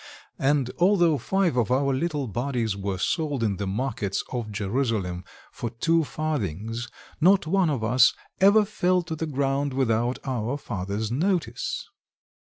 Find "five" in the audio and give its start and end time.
1.19-1.55